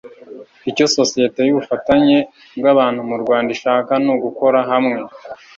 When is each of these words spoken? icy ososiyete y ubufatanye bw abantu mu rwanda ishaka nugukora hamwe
icy 0.69 0.81
ososiyete 0.87 1.39
y 1.45 1.51
ubufatanye 1.53 2.17
bw 2.59 2.65
abantu 2.73 2.99
mu 3.09 3.15
rwanda 3.21 3.49
ishaka 3.57 3.91
nugukora 4.03 4.59
hamwe 4.71 4.97